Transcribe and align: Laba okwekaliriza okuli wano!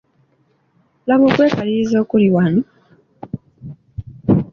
Laba 1.07 1.23
okwekaliriza 1.31 1.95
okuli 2.03 2.27
wano! 2.35 2.61